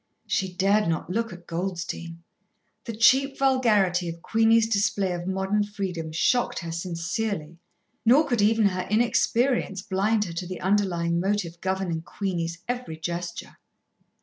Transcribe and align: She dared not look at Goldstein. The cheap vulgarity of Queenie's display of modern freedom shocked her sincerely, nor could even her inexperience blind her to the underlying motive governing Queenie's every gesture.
She 0.25 0.51
dared 0.51 0.89
not 0.89 1.11
look 1.11 1.31
at 1.31 1.45
Goldstein. 1.45 2.23
The 2.85 2.95
cheap 2.97 3.37
vulgarity 3.37 4.09
of 4.09 4.23
Queenie's 4.23 4.67
display 4.67 5.11
of 5.11 5.27
modern 5.27 5.63
freedom 5.63 6.11
shocked 6.11 6.57
her 6.61 6.71
sincerely, 6.71 7.59
nor 8.03 8.25
could 8.25 8.41
even 8.41 8.65
her 8.69 8.87
inexperience 8.89 9.83
blind 9.83 10.25
her 10.25 10.33
to 10.33 10.47
the 10.47 10.59
underlying 10.59 11.19
motive 11.19 11.61
governing 11.61 12.01
Queenie's 12.01 12.57
every 12.67 12.97
gesture. 12.97 13.57